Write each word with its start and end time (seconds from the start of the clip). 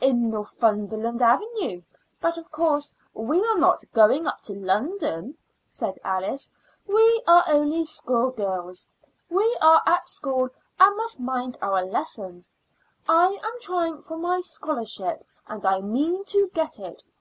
"In 0.00 0.30
Northumberland 0.30 1.20
Avenue. 1.20 1.82
But, 2.20 2.38
of 2.38 2.48
course, 2.52 2.94
we 3.12 3.44
are 3.44 3.58
not 3.58 3.82
going 3.92 4.24
up 4.24 4.40
to 4.42 4.52
London," 4.54 5.36
said 5.66 5.98
Alice. 6.04 6.52
"We 6.86 7.24
are 7.26 7.42
only 7.48 7.82
schoolgirls. 7.82 8.86
We 9.28 9.58
are 9.60 9.82
at 9.84 10.08
school 10.08 10.50
and 10.78 10.96
must 10.96 11.18
mind 11.18 11.58
our 11.60 11.84
lessons. 11.84 12.52
I 13.08 13.30
am 13.42 13.60
trying 13.60 14.00
for 14.02 14.16
my 14.16 14.38
scholarship, 14.42 15.26
and 15.48 15.66
I 15.66 15.80
mean 15.80 16.24
to 16.26 16.48
get 16.54 16.78
it. 16.78 17.02